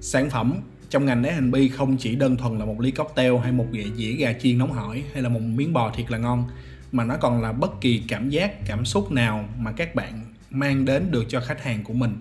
sản 0.00 0.30
phẩm 0.30 0.60
trong 0.90 1.04
ngành 1.04 1.22
F&B 1.22 1.56
không 1.76 1.96
chỉ 1.96 2.16
đơn 2.16 2.36
thuần 2.36 2.58
là 2.58 2.64
một 2.64 2.80
ly 2.80 2.90
cocktail 2.90 3.36
hay 3.42 3.52
một 3.52 3.66
dĩa 3.72 3.84
dĩa 3.96 4.12
gà 4.12 4.32
chiên 4.32 4.58
nóng 4.58 4.72
hổi 4.72 5.04
hay 5.12 5.22
là 5.22 5.28
một 5.28 5.40
miếng 5.40 5.72
bò 5.72 5.92
thiệt 5.96 6.10
là 6.10 6.18
ngon, 6.18 6.44
mà 6.92 7.04
nó 7.04 7.16
còn 7.16 7.42
là 7.42 7.52
bất 7.52 7.80
kỳ 7.80 8.02
cảm 8.08 8.30
giác, 8.30 8.66
cảm 8.66 8.84
xúc 8.84 9.12
nào 9.12 9.48
mà 9.58 9.72
các 9.72 9.94
bạn 9.94 10.24
mang 10.50 10.84
đến 10.84 11.10
được 11.10 11.24
cho 11.28 11.40
khách 11.40 11.62
hàng 11.62 11.84
của 11.84 11.94
mình. 11.94 12.18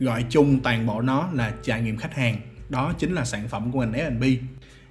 Gọi 0.00 0.24
chung 0.30 0.60
toàn 0.60 0.86
bộ 0.86 1.00
nó 1.00 1.28
là 1.32 1.54
trải 1.62 1.82
nghiệm 1.82 1.96
khách 1.96 2.14
hàng, 2.14 2.36
đó 2.68 2.92
chính 2.98 3.14
là 3.14 3.24
sản 3.24 3.48
phẩm 3.48 3.72
của 3.72 3.80
ngành 3.80 3.92
F&B 3.92 4.24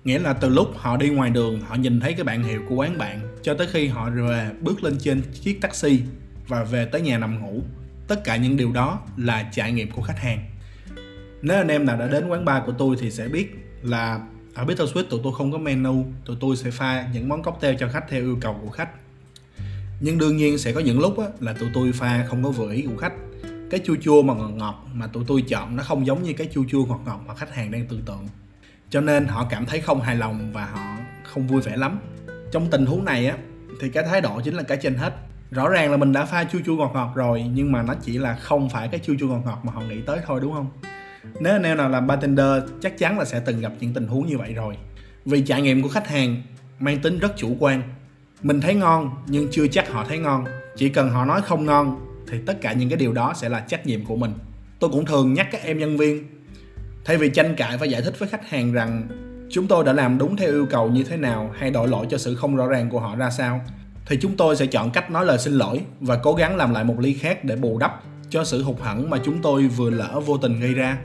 nghĩa 0.03 0.19
là 0.19 0.33
từ 0.33 0.49
lúc 0.49 0.67
họ 0.75 0.97
đi 0.97 1.09
ngoài 1.09 1.29
đường 1.29 1.61
họ 1.61 1.75
nhìn 1.75 1.99
thấy 1.99 2.13
cái 2.13 2.23
bảng 2.23 2.43
hiệu 2.43 2.61
của 2.69 2.75
quán 2.75 2.97
bạn 2.97 3.19
cho 3.41 3.53
tới 3.53 3.67
khi 3.71 3.87
họ 3.87 4.09
về 4.09 4.51
bước 4.61 4.83
lên 4.83 4.97
trên 4.99 5.21
chiếc 5.41 5.61
taxi 5.61 6.01
và 6.47 6.63
về 6.63 6.85
tới 6.85 7.01
nhà 7.01 7.17
nằm 7.17 7.39
ngủ. 7.39 7.61
Tất 8.07 8.23
cả 8.23 8.37
những 8.37 8.57
điều 8.57 8.71
đó 8.71 8.99
là 9.17 9.49
trải 9.53 9.71
nghiệm 9.71 9.91
của 9.91 10.01
khách 10.01 10.19
hàng. 10.19 10.39
Nếu 11.41 11.57
anh 11.57 11.67
em 11.67 11.85
nào 11.85 11.97
đã 11.97 12.07
đến 12.07 12.27
quán 12.27 12.45
bar 12.45 12.63
của 12.65 12.71
tôi 12.71 12.95
thì 12.99 13.11
sẽ 13.11 13.27
biết 13.27 13.55
là 13.81 14.21
ở 14.55 14.65
Bittersweet 14.65 15.03
tụi 15.03 15.19
tôi 15.23 15.33
không 15.37 15.51
có 15.51 15.57
menu 15.57 16.05
tụi 16.25 16.35
tôi 16.39 16.57
sẽ 16.57 16.71
pha 16.71 17.07
những 17.13 17.29
món 17.29 17.43
cocktail 17.43 17.75
cho 17.79 17.87
khách 17.87 18.05
theo 18.09 18.21
yêu 18.21 18.37
cầu 18.41 18.59
của 18.63 18.69
khách. 18.69 18.89
Nhưng 19.99 20.17
đương 20.17 20.37
nhiên 20.37 20.57
sẽ 20.57 20.71
có 20.71 20.79
những 20.79 20.99
lúc 20.99 21.19
á, 21.19 21.25
là 21.39 21.53
tụi 21.53 21.69
tôi 21.73 21.91
pha 21.91 22.25
không 22.25 22.43
có 22.43 22.51
vừa 22.51 22.71
ý 22.71 22.81
của 22.81 22.97
khách. 22.97 23.13
Cái 23.69 23.79
chua 23.85 23.95
chua 24.01 24.21
mà 24.21 24.33
ngọt 24.33 24.49
ngọt 24.49 24.85
mà 24.93 25.07
tụi 25.07 25.23
tôi 25.27 25.41
chọn 25.41 25.75
nó 25.75 25.83
không 25.83 26.05
giống 26.05 26.23
như 26.23 26.33
cái 26.33 26.47
chua 26.53 26.63
chua 26.69 26.85
ngọt 26.85 27.01
ngọt 27.05 27.23
mà 27.27 27.35
khách 27.35 27.55
hàng 27.55 27.71
đang 27.71 27.85
tưởng 27.87 28.01
tượng 28.01 28.27
cho 28.89 29.01
nên 29.01 29.25
họ 29.25 29.47
cảm 29.49 29.65
thấy 29.65 29.79
không 29.79 30.01
hài 30.01 30.15
lòng 30.15 30.51
và 30.53 30.65
họ 30.65 30.97
không 31.23 31.47
vui 31.47 31.61
vẻ 31.61 31.77
lắm. 31.77 31.99
Trong 32.51 32.69
tình 32.69 32.85
huống 32.85 33.05
này 33.05 33.27
á, 33.27 33.37
thì 33.81 33.89
cái 33.89 34.03
thái 34.03 34.21
độ 34.21 34.41
chính 34.41 34.55
là 34.55 34.63
cái 34.63 34.77
trên 34.81 34.95
hết. 34.95 35.13
Rõ 35.51 35.69
ràng 35.69 35.91
là 35.91 35.97
mình 35.97 36.13
đã 36.13 36.25
pha 36.25 36.43
chua 36.43 36.59
chua 36.65 36.75
ngọt 36.75 36.91
ngọt 36.93 37.11
rồi, 37.15 37.45
nhưng 37.53 37.71
mà 37.71 37.83
nó 37.83 37.93
chỉ 38.01 38.17
là 38.17 38.35
không 38.35 38.69
phải 38.69 38.87
cái 38.87 38.99
chua 38.99 39.13
chua 39.19 39.27
ngọt 39.27 39.41
ngọt 39.45 39.59
mà 39.63 39.71
họ 39.71 39.81
nghĩ 39.81 40.01
tới 40.05 40.19
thôi, 40.25 40.39
đúng 40.41 40.53
không? 40.53 40.69
Nếu 41.39 41.53
anh 41.53 41.63
em 41.63 41.77
nào 41.77 41.89
làm 41.89 42.07
bartender, 42.07 42.63
chắc 42.81 42.97
chắn 42.97 43.19
là 43.19 43.25
sẽ 43.25 43.39
từng 43.39 43.61
gặp 43.61 43.71
những 43.79 43.93
tình 43.93 44.07
huống 44.07 44.27
như 44.27 44.37
vậy 44.37 44.53
rồi. 44.53 44.77
Vì 45.25 45.41
trải 45.41 45.61
nghiệm 45.61 45.81
của 45.81 45.89
khách 45.89 46.07
hàng 46.07 46.41
mang 46.79 46.99
tính 46.99 47.19
rất 47.19 47.37
chủ 47.37 47.55
quan. 47.59 47.81
Mình 48.43 48.61
thấy 48.61 48.75
ngon, 48.75 49.11
nhưng 49.27 49.47
chưa 49.51 49.67
chắc 49.67 49.91
họ 49.91 50.05
thấy 50.09 50.17
ngon. 50.17 50.45
Chỉ 50.75 50.89
cần 50.89 51.09
họ 51.09 51.25
nói 51.25 51.41
không 51.41 51.65
ngon, 51.65 51.99
thì 52.27 52.37
tất 52.45 52.61
cả 52.61 52.73
những 52.73 52.89
cái 52.89 52.97
điều 52.97 53.13
đó 53.13 53.33
sẽ 53.35 53.49
là 53.49 53.59
trách 53.59 53.85
nhiệm 53.85 54.05
của 54.05 54.15
mình. 54.15 54.33
Tôi 54.79 54.89
cũng 54.89 55.05
thường 55.05 55.33
nhắc 55.33 55.47
các 55.51 55.63
em 55.63 55.79
nhân 55.79 55.97
viên 55.97 56.23
thay 57.07 57.17
vì 57.17 57.29
tranh 57.29 57.55
cãi 57.55 57.77
và 57.77 57.85
giải 57.85 58.01
thích 58.01 58.19
với 58.19 58.29
khách 58.29 58.49
hàng 58.49 58.73
rằng, 58.73 59.07
chúng 59.49 59.67
tôi 59.67 59.83
đã 59.83 59.93
làm 59.93 60.17
đúng 60.17 60.37
theo 60.37 60.49
yêu 60.49 60.67
cầu 60.69 60.89
như 60.89 61.03
thế 61.03 61.17
nào 61.17 61.53
hay 61.57 61.71
đổi 61.71 61.87
lỗi 61.87 62.05
cho 62.09 62.17
sự 62.17 62.35
không 62.35 62.55
rõ 62.55 62.67
ràng 62.67 62.89
của 62.89 62.99
họ 62.99 63.15
ra 63.15 63.29
sao? 63.29 63.61
thì 64.05 64.17
chúng 64.21 64.37
tôi 64.37 64.55
sẽ 64.55 64.65
chọn 64.65 64.91
cách 64.91 65.11
nói 65.11 65.25
lời 65.25 65.37
xin 65.37 65.53
lỗi 65.53 65.81
và 65.99 66.19
cố 66.23 66.33
gắng 66.33 66.55
làm 66.55 66.73
lại 66.73 66.83
một 66.83 66.99
ly 66.99 67.13
khác 67.13 67.43
để 67.43 67.55
bù 67.55 67.77
đắp 67.77 68.03
cho 68.29 68.43
sự 68.43 68.63
hụt 68.63 68.79
hẫng 68.79 69.09
mà 69.09 69.17
chúng 69.25 69.41
tôi 69.41 69.67
vừa 69.67 69.89
lỡ 69.89 70.21
vô 70.25 70.37
tình 70.37 70.59
gây 70.59 70.73
ra. 70.73 70.97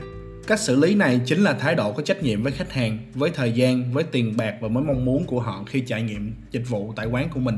Cách 0.47 0.59
xử 0.59 0.75
lý 0.75 0.95
này 0.95 1.21
chính 1.25 1.43
là 1.43 1.53
thái 1.53 1.75
độ 1.75 1.91
có 1.91 2.03
trách 2.03 2.23
nhiệm 2.23 2.43
với 2.43 2.51
khách 2.51 2.73
hàng, 2.73 2.97
với 3.13 3.29
thời 3.29 3.51
gian, 3.51 3.93
với 3.93 4.03
tiền 4.03 4.37
bạc 4.37 4.55
và 4.61 4.67
với 4.67 4.83
mong 4.83 5.05
muốn 5.05 5.25
của 5.25 5.39
họ 5.39 5.63
khi 5.67 5.81
trải 5.81 6.01
nghiệm 6.01 6.33
dịch 6.51 6.69
vụ 6.69 6.93
tại 6.95 7.05
quán 7.05 7.29
của 7.29 7.39
mình. 7.39 7.57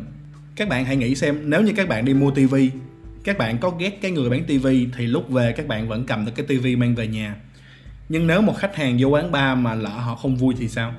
Các 0.56 0.70
bạn 0.70 0.86
hãy 0.86 0.96
nghĩ 0.96 1.16
xem, 1.16 1.42
nếu 1.44 1.62
như 1.62 1.74
các 1.76 1.88
bạn 1.90 2.06
đi 2.06 2.14
mua 2.14 2.32
tivi 2.32 2.72
các 3.26 3.38
bạn 3.38 3.58
có 3.58 3.70
ghét 3.70 4.02
cái 4.02 4.12
người 4.12 4.30
bán 4.30 4.44
tivi 4.44 4.88
thì 4.98 5.08
lúc 5.08 5.30
về 5.30 5.54
các 5.58 5.68
bạn 5.68 5.88
vẫn 5.88 6.06
cầm 6.06 6.26
được 6.26 6.32
cái 6.36 6.46
tivi 6.46 6.76
mang 6.76 6.96
về 6.96 7.08
nhà 7.08 7.36
nhưng 8.10 8.28
nếu 8.28 8.42
một 8.42 8.54
khách 8.58 8.76
hàng 8.76 8.98
vô 9.00 9.08
quán 9.08 9.32
bar 9.32 9.58
mà 9.58 9.74
lỡ 9.74 9.90
họ 9.90 10.16
không 10.16 10.36
vui 10.36 10.56
thì 10.58 10.68
sao? 10.68 10.94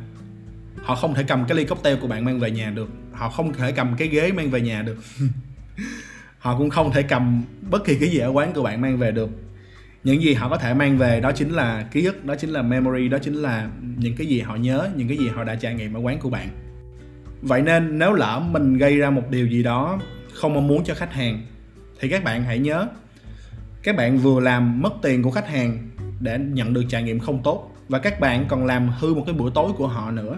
Họ 0.83 0.95
không 0.95 1.15
thể 1.15 1.23
cầm 1.23 1.45
cái 1.49 1.57
ly 1.57 1.65
cocktail 1.65 1.97
của 2.01 2.07
bạn 2.07 2.25
mang 2.25 2.39
về 2.39 2.51
nhà 2.51 2.71
được. 2.71 2.89
Họ 3.13 3.29
không 3.29 3.53
thể 3.53 3.73
cầm 3.73 3.95
cái 3.99 4.09
ghế 4.09 4.33
mang 4.33 4.51
về 4.51 4.61
nhà 4.61 4.83
được. 4.83 4.99
Họ 6.39 6.59
cũng 6.59 6.71
không 6.71 6.93
thể 6.93 7.03
cầm 7.03 7.45
bất 7.71 7.85
kỳ 7.85 7.97
cái 8.01 8.09
gì 8.09 8.19
ở 8.19 8.29
quán 8.29 8.53
của 8.53 8.63
bạn 8.63 8.81
mang 8.81 8.99
về 8.99 9.11
được. 9.11 9.31
Những 10.05 10.23
gì 10.23 10.35
họ 10.35 10.49
có 10.49 10.57
thể 10.57 10.75
mang 10.75 10.99
về 10.99 11.21
đó 11.21 11.33
chính 11.33 11.51
là 11.51 11.89
ký 11.93 12.05
ức, 12.05 12.25
đó 12.25 12.35
chính 12.35 12.51
là 12.51 12.63
memory, 12.63 13.09
đó 13.09 13.19
chính 13.19 13.35
là 13.35 13.71
những 13.97 14.17
cái 14.17 14.27
gì 14.27 14.41
họ 14.41 14.57
nhớ, 14.57 14.89
những 14.97 15.09
cái 15.09 15.17
gì 15.17 15.29
họ 15.29 15.45
đã 15.45 15.55
trải 15.55 15.75
nghiệm 15.75 15.95
ở 15.95 16.01
quán 16.01 16.19
của 16.19 16.31
bạn. 16.31 16.49
Vậy 17.43 17.63
nên 17.63 17.99
nếu 17.99 18.13
lỡ 18.13 18.43
mình 18.51 18.79
gây 18.79 18.97
ra 18.97 19.11
một 19.11 19.31
điều 19.31 19.47
gì 19.47 19.63
đó 19.63 19.99
không 20.35 20.55
mong 20.55 20.69
muốn 20.69 20.85
cho 20.85 20.95
khách 20.95 21.13
hàng, 21.13 21.47
thì 22.01 22.09
các 22.09 22.25
bạn 22.25 22.45
hãy 22.45 22.59
nhớ, 22.59 22.89
các 23.83 23.97
bạn 23.97 24.19
vừa 24.19 24.41
làm 24.41 24.83
mất 24.83 24.93
tiền 25.03 25.23
của 25.23 25.31
khách 25.31 25.49
hàng 25.49 25.89
để 26.21 26.39
nhận 26.39 26.75
được 26.75 26.85
trải 26.89 27.03
nghiệm 27.03 27.21
không 27.21 27.43
tốt 27.43 27.73
và 27.89 27.99
các 27.99 28.21
bạn 28.21 28.45
còn 28.49 28.67
làm 28.67 28.89
hư 28.99 29.15
một 29.15 29.23
cái 29.27 29.35
bữa 29.35 29.51
tối 29.51 29.73
của 29.77 29.87
họ 29.87 30.11
nữa. 30.11 30.37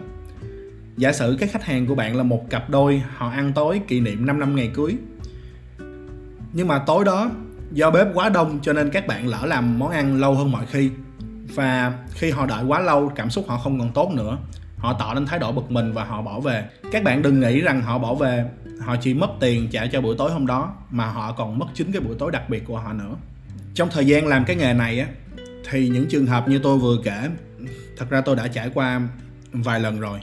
Giả 0.97 1.13
sử 1.13 1.37
các 1.41 1.51
khách 1.53 1.65
hàng 1.65 1.87
của 1.87 1.95
bạn 1.95 2.17
là 2.17 2.23
một 2.23 2.51
cặp 2.51 2.71
đôi, 2.71 3.03
họ 3.17 3.31
ăn 3.31 3.53
tối 3.53 3.81
kỷ 3.89 4.01
niệm 4.01 4.27
5 4.27 4.41
năm 4.41 4.57
ngày 4.57 4.71
cưới. 4.75 4.97
Nhưng 6.53 6.69
mà 6.69 6.79
tối 6.79 7.05
đó, 7.05 7.31
do 7.73 7.91
bếp 7.91 8.07
quá 8.15 8.29
đông 8.29 8.59
cho 8.63 8.73
nên 8.73 8.91
các 8.91 9.07
bạn 9.07 9.27
lỡ 9.27 9.47
làm 9.47 9.79
món 9.79 9.91
ăn 9.91 10.21
lâu 10.21 10.35
hơn 10.35 10.53
mọi 10.53 10.67
khi. 10.67 10.91
Và 11.55 11.93
khi 12.11 12.31
họ 12.31 12.47
đợi 12.47 12.65
quá 12.65 12.81
lâu, 12.81 13.13
cảm 13.15 13.31
xúc 13.31 13.45
họ 13.49 13.59
không 13.59 13.79
còn 13.79 13.93
tốt 13.93 14.11
nữa. 14.15 14.39
Họ 14.77 14.97
tỏ 14.99 15.13
lên 15.15 15.27
thái 15.27 15.39
độ 15.39 15.53
bực 15.53 15.71
mình 15.71 15.93
và 15.93 16.05
họ 16.05 16.23
bỏ 16.23 16.41
về. 16.41 16.65
Các 16.93 17.03
bạn 17.03 17.23
đừng 17.23 17.41
nghĩ 17.41 17.61
rằng 17.61 17.83
họ 17.83 17.99
bỏ 17.99 18.15
về. 18.15 18.45
Họ 18.81 18.97
chỉ 19.01 19.15
mất 19.15 19.31
tiền 19.41 19.69
trả 19.71 19.87
cho 19.87 20.01
buổi 20.01 20.17
tối 20.19 20.31
hôm 20.31 20.47
đó, 20.47 20.75
mà 20.91 21.07
họ 21.07 21.33
còn 21.33 21.59
mất 21.59 21.67
chính 21.75 21.93
cái 21.93 22.03
buổi 22.03 22.17
tối 22.19 22.31
đặc 22.33 22.51
biệt 22.51 22.65
của 22.67 22.79
họ 22.79 22.93
nữa. 22.93 23.15
Trong 23.75 23.89
thời 23.91 24.07
gian 24.07 24.27
làm 24.27 24.45
cái 24.45 24.57
nghề 24.57 24.73
này 24.73 25.01
á 25.01 25.07
thì 25.71 25.89
những 25.89 26.09
trường 26.09 26.27
hợp 26.27 26.49
như 26.49 26.59
tôi 26.59 26.79
vừa 26.79 26.97
kể 27.05 27.29
thật 27.97 28.11
ra 28.11 28.21
tôi 28.21 28.37
đã 28.37 28.49
trải 28.49 28.71
qua 28.75 29.09
vài 29.53 29.81
lần 29.81 30.01
rồi 30.01 30.21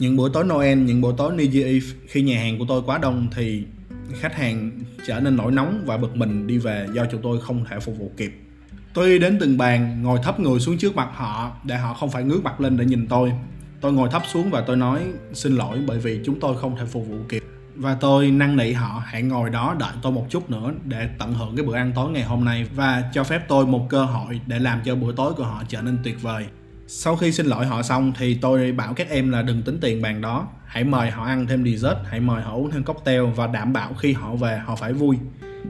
những 0.00 0.16
buổi 0.16 0.30
tối 0.32 0.44
Noel, 0.44 0.78
những 0.78 1.00
buổi 1.00 1.14
tối 1.16 1.32
New 1.32 1.52
Year 1.52 1.66
Eve 1.66 1.86
khi 2.06 2.22
nhà 2.22 2.38
hàng 2.38 2.58
của 2.58 2.64
tôi 2.68 2.82
quá 2.86 2.98
đông 2.98 3.28
thì 3.34 3.64
khách 4.20 4.34
hàng 4.34 4.70
trở 5.06 5.20
nên 5.20 5.36
nổi 5.36 5.52
nóng 5.52 5.82
và 5.86 5.96
bực 5.96 6.16
mình 6.16 6.46
đi 6.46 6.58
về 6.58 6.86
do 6.92 7.06
chúng 7.10 7.22
tôi 7.22 7.40
không 7.40 7.64
thể 7.70 7.80
phục 7.80 7.98
vụ 7.98 8.12
kịp. 8.16 8.32
Tôi 8.94 9.08
đi 9.08 9.18
đến 9.18 9.36
từng 9.40 9.58
bàn, 9.58 10.02
ngồi 10.02 10.18
thấp 10.22 10.40
người 10.40 10.60
xuống 10.60 10.78
trước 10.78 10.96
mặt 10.96 11.08
họ 11.14 11.56
để 11.64 11.76
họ 11.76 11.94
không 11.94 12.10
phải 12.10 12.24
ngước 12.24 12.44
mặt 12.44 12.60
lên 12.60 12.76
để 12.76 12.84
nhìn 12.84 13.06
tôi. 13.06 13.32
Tôi 13.80 13.92
ngồi 13.92 14.08
thấp 14.12 14.22
xuống 14.32 14.50
và 14.50 14.60
tôi 14.60 14.76
nói 14.76 15.02
xin 15.32 15.56
lỗi 15.56 15.78
bởi 15.86 15.98
vì 15.98 16.20
chúng 16.24 16.40
tôi 16.40 16.56
không 16.60 16.76
thể 16.76 16.84
phục 16.86 17.08
vụ 17.08 17.16
kịp. 17.28 17.42
Và 17.80 17.94
tôi 17.94 18.30
năn 18.30 18.56
nỉ 18.56 18.72
họ 18.72 19.02
hãy 19.06 19.22
ngồi 19.22 19.50
đó 19.50 19.76
đợi 19.78 19.92
tôi 20.02 20.12
một 20.12 20.26
chút 20.30 20.50
nữa 20.50 20.72
để 20.84 21.08
tận 21.18 21.34
hưởng 21.34 21.56
cái 21.56 21.66
bữa 21.66 21.74
ăn 21.74 21.92
tối 21.94 22.10
ngày 22.10 22.22
hôm 22.22 22.44
nay 22.44 22.66
và 22.74 23.10
cho 23.12 23.24
phép 23.24 23.48
tôi 23.48 23.66
một 23.66 23.86
cơ 23.90 24.04
hội 24.04 24.40
để 24.46 24.58
làm 24.58 24.80
cho 24.84 24.94
bữa 24.94 25.12
tối 25.12 25.32
của 25.32 25.44
họ 25.44 25.62
trở 25.68 25.82
nên 25.82 25.98
tuyệt 26.04 26.22
vời. 26.22 26.46
Sau 26.86 27.16
khi 27.16 27.32
xin 27.32 27.46
lỗi 27.46 27.66
họ 27.66 27.82
xong 27.82 28.12
thì 28.18 28.34
tôi 28.34 28.72
bảo 28.72 28.94
các 28.94 29.08
em 29.10 29.30
là 29.30 29.42
đừng 29.42 29.62
tính 29.62 29.78
tiền 29.80 30.02
bàn 30.02 30.20
đó. 30.20 30.48
Hãy 30.66 30.84
mời 30.84 31.10
họ 31.10 31.24
ăn 31.24 31.46
thêm 31.46 31.64
dessert, 31.64 31.98
hãy 32.10 32.20
mời 32.20 32.42
họ 32.42 32.54
uống 32.54 32.70
thêm 32.70 32.84
cocktail 32.84 33.22
và 33.36 33.46
đảm 33.46 33.72
bảo 33.72 33.94
khi 33.94 34.12
họ 34.12 34.34
về 34.34 34.58
họ 34.58 34.76
phải 34.76 34.92
vui. 34.92 35.16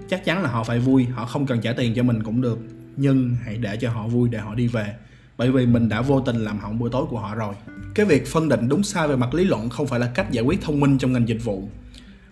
Chắc 0.09 0.25
chắn 0.25 0.43
là 0.43 0.50
họ 0.50 0.64
phải 0.64 0.79
vui, 0.79 1.05
họ 1.05 1.26
không 1.26 1.47
cần 1.47 1.61
trả 1.61 1.73
tiền 1.73 1.95
cho 1.95 2.02
mình 2.02 2.23
cũng 2.23 2.40
được. 2.40 2.59
Nhưng 2.97 3.37
hãy 3.45 3.57
để 3.57 3.76
cho 3.76 3.90
họ 3.90 4.09
vui 4.09 4.29
để 4.29 4.38
họ 4.38 4.55
đi 4.55 4.67
về 4.67 4.95
Bởi 5.37 5.50
vì 5.50 5.67
mình 5.67 5.88
đã 5.88 6.00
vô 6.00 6.21
tình 6.21 6.37
làm 6.37 6.59
hỏng 6.59 6.79
bữa 6.79 6.88
tối 6.88 7.07
của 7.11 7.19
họ 7.19 7.35
rồi. 7.35 7.55
Cái 7.95 8.07
việc 8.07 8.26
phân 8.26 8.49
định 8.49 8.69
đúng 8.69 8.83
sai 8.83 9.09
về 9.09 9.17
mặt 9.17 9.35
lý 9.35 9.45
luận 9.45 9.69
không 9.69 9.87
phải 9.87 10.00
là 10.00 10.07
cách 10.07 10.31
giải 10.31 10.45
quyết 10.45 10.62
thông 10.62 10.81
minh 10.81 10.99
trong 10.99 11.12
ngành 11.12 11.29
dịch 11.29 11.45
vụ 11.45 11.69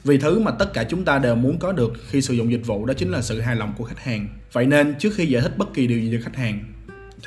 vì 0.09 0.19
thứ 0.19 0.39
mà 0.39 0.51
tất 0.51 0.73
cả 0.73 0.85
chúng 0.85 1.05
ta 1.05 1.19
đều 1.19 1.35
muốn 1.35 1.59
có 1.59 1.73
được 1.73 1.93
khi 2.09 2.23
sử 2.23 2.35
dụng 2.35 2.53
dịch 2.53 2.67
vụ 2.67 2.87
đó 2.87 2.95
chính 2.95 3.11
là 3.11 3.23
sự 3.23 3.41
hài 3.41 3.57
lòng 3.57 3.75
của 3.79 3.85
khách 3.85 4.01
hàng. 4.01 4.29
Vậy 4.53 4.67
nên 4.67 4.95
trước 4.99 5.11
khi 5.17 5.27
giải 5.27 5.43
thích 5.43 5.59
bất 5.59 5.75
kỳ 5.75 5.87
điều 5.87 5.99
gì 5.99 6.11
cho 6.13 6.19
khách 6.25 6.37
hàng, 6.37 6.61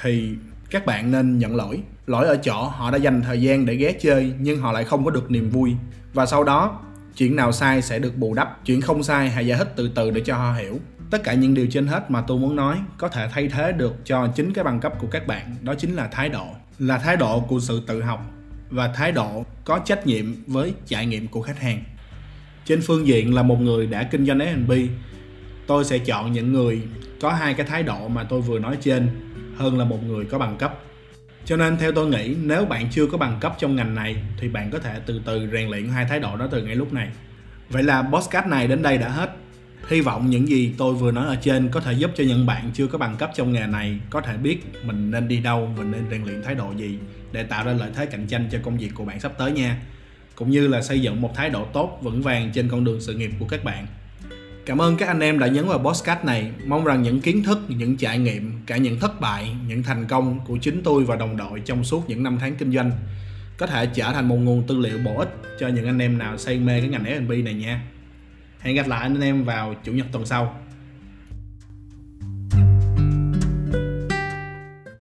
thì 0.01 0.29
các 0.69 0.85
bạn 0.85 1.11
nên 1.11 1.37
nhận 1.37 1.55
lỗi. 1.55 1.79
Lỗi 2.07 2.27
ở 2.27 2.37
chỗ 2.43 2.63
họ 2.63 2.91
đã 2.91 2.97
dành 2.97 3.21
thời 3.21 3.41
gian 3.41 3.65
để 3.65 3.75
ghé 3.75 3.93
chơi, 4.01 4.33
nhưng 4.39 4.59
họ 4.59 4.71
lại 4.71 4.83
không 4.83 5.05
có 5.05 5.11
được 5.11 5.31
niềm 5.31 5.49
vui. 5.49 5.75
Và 6.13 6.25
sau 6.25 6.43
đó, 6.43 6.79
chuyện 7.17 7.35
nào 7.35 7.51
sai 7.51 7.81
sẽ 7.81 7.99
được 7.99 8.17
bù 8.17 8.33
đắp, 8.33 8.65
chuyện 8.65 8.81
không 8.81 9.03
sai 9.03 9.29
hãy 9.29 9.47
giải 9.47 9.57
thích 9.57 9.73
từ 9.75 9.91
từ 9.95 10.11
để 10.11 10.21
cho 10.25 10.35
họ 10.35 10.53
hiểu. 10.53 10.79
Tất 11.09 11.23
cả 11.23 11.33
những 11.33 11.53
điều 11.53 11.67
trên 11.71 11.87
hết 11.87 12.11
mà 12.11 12.21
tôi 12.21 12.39
muốn 12.39 12.55
nói 12.55 12.77
có 12.97 13.07
thể 13.07 13.27
thay 13.33 13.47
thế 13.47 13.71
được 13.71 13.95
cho 14.05 14.27
chính 14.27 14.53
cái 14.53 14.63
bằng 14.63 14.79
cấp 14.79 14.93
của 14.99 15.07
các 15.11 15.27
bạn, 15.27 15.55
đó 15.61 15.73
chính 15.77 15.95
là 15.95 16.07
thái 16.07 16.29
độ. 16.29 16.45
Là 16.79 16.97
thái 16.97 17.17
độ 17.17 17.39
của 17.39 17.59
sự 17.59 17.81
tự 17.87 18.01
học 18.01 18.31
và 18.69 18.87
thái 18.87 19.11
độ 19.11 19.45
có 19.65 19.79
trách 19.79 20.07
nhiệm 20.07 20.25
với 20.47 20.73
trải 20.85 21.05
nghiệm 21.05 21.27
của 21.27 21.41
khách 21.41 21.59
hàng 21.59 21.83
trên 22.65 22.81
phương 22.81 23.07
diện 23.07 23.33
là 23.33 23.43
một 23.43 23.61
người 23.61 23.87
đã 23.87 24.03
kinh 24.03 24.25
doanh 24.25 24.39
F&B 24.39 24.71
tôi 25.67 25.85
sẽ 25.85 25.97
chọn 25.97 26.31
những 26.31 26.53
người 26.53 26.81
có 27.21 27.33
hai 27.33 27.53
cái 27.53 27.65
thái 27.65 27.83
độ 27.83 28.07
mà 28.07 28.23
tôi 28.23 28.41
vừa 28.41 28.59
nói 28.59 28.77
trên 28.81 29.09
hơn 29.57 29.77
là 29.77 29.85
một 29.85 30.03
người 30.03 30.25
có 30.25 30.37
bằng 30.37 30.57
cấp. 30.57 30.79
Cho 31.45 31.57
nên 31.57 31.77
theo 31.77 31.91
tôi 31.91 32.07
nghĩ, 32.07 32.35
nếu 32.43 32.65
bạn 32.65 32.87
chưa 32.91 33.07
có 33.07 33.17
bằng 33.17 33.37
cấp 33.41 33.55
trong 33.59 33.75
ngành 33.75 33.95
này, 33.95 34.15
thì 34.37 34.49
bạn 34.49 34.71
có 34.71 34.79
thể 34.79 34.99
từ 35.05 35.21
từ 35.25 35.49
rèn 35.53 35.69
luyện 35.69 35.89
hai 35.89 36.05
thái 36.05 36.19
độ 36.19 36.37
đó 36.37 36.47
từ 36.51 36.63
ngay 36.63 36.75
lúc 36.75 36.93
này. 36.93 37.07
Vậy 37.69 37.83
là 37.83 38.01
podcast 38.01 38.47
này 38.47 38.67
đến 38.67 38.81
đây 38.81 38.97
đã 38.97 39.09
hết. 39.09 39.29
Hy 39.87 40.01
vọng 40.01 40.29
những 40.29 40.47
gì 40.47 40.73
tôi 40.77 40.93
vừa 40.93 41.11
nói 41.11 41.27
ở 41.27 41.35
trên 41.35 41.69
có 41.69 41.79
thể 41.79 41.93
giúp 41.93 42.11
cho 42.15 42.23
những 42.23 42.45
bạn 42.45 42.71
chưa 42.73 42.87
có 42.87 42.97
bằng 42.97 43.15
cấp 43.17 43.31
trong 43.35 43.53
nghề 43.53 43.67
này 43.67 43.99
có 44.09 44.21
thể 44.21 44.37
biết 44.37 44.63
mình 44.83 45.11
nên 45.11 45.27
đi 45.27 45.39
đâu, 45.39 45.73
mình 45.77 45.91
nên 45.91 46.01
rèn 46.11 46.23
luyện 46.23 46.43
thái 46.43 46.55
độ 46.55 46.71
gì 46.77 46.99
để 47.31 47.43
tạo 47.43 47.65
ra 47.65 47.73
lợi 47.73 47.91
thế 47.95 48.05
cạnh 48.05 48.27
tranh 48.27 48.47
cho 48.51 48.59
công 48.63 48.77
việc 48.77 48.91
của 48.95 49.05
bạn 49.05 49.19
sắp 49.19 49.31
tới 49.37 49.51
nha 49.51 49.81
cũng 50.41 50.51
như 50.51 50.67
là 50.67 50.81
xây 50.81 50.99
dựng 50.99 51.21
một 51.21 51.35
thái 51.35 51.49
độ 51.49 51.65
tốt 51.73 51.99
vững 52.01 52.21
vàng 52.21 52.51
trên 52.53 52.69
con 52.69 52.83
đường 52.83 53.01
sự 53.01 53.13
nghiệp 53.13 53.31
của 53.39 53.45
các 53.45 53.63
bạn 53.63 53.87
Cảm 54.65 54.81
ơn 54.81 54.97
các 54.97 55.07
anh 55.07 55.19
em 55.19 55.39
đã 55.39 55.47
nhấn 55.47 55.67
vào 55.67 55.79
podcast 55.79 56.25
này. 56.25 56.51
Mong 56.65 56.85
rằng 56.85 57.03
những 57.03 57.21
kiến 57.21 57.43
thức, 57.43 57.59
những 57.67 57.97
trải 57.97 58.19
nghiệm, 58.19 58.61
cả 58.65 58.77
những 58.77 58.99
thất 58.99 59.21
bại, 59.21 59.55
những 59.67 59.83
thành 59.83 60.05
công 60.07 60.39
của 60.47 60.57
chính 60.57 60.81
tôi 60.83 61.03
và 61.03 61.15
đồng 61.15 61.37
đội 61.37 61.59
trong 61.65 61.83
suốt 61.83 62.09
những 62.09 62.23
năm 62.23 62.37
tháng 62.39 62.55
kinh 62.55 62.71
doanh 62.71 62.91
có 63.57 63.67
thể 63.67 63.85
trở 63.85 64.11
thành 64.13 64.27
một 64.27 64.35
nguồn 64.35 64.67
tư 64.67 64.77
liệu 64.77 64.97
bổ 65.05 65.17
ích 65.17 65.29
cho 65.59 65.67
những 65.67 65.85
anh 65.85 65.99
em 65.99 66.17
nào 66.17 66.37
say 66.37 66.59
mê 66.59 66.79
cái 66.79 66.89
ngành 66.89 67.03
F&B 67.03 67.43
này 67.43 67.53
nha. 67.53 67.81
Hẹn 68.59 68.75
gặp 68.75 68.87
lại 68.87 69.01
anh 69.01 69.21
em 69.21 69.43
vào 69.43 69.75
chủ 69.83 69.91
nhật 69.91 70.07
tuần 70.11 70.25
sau. 70.25 70.60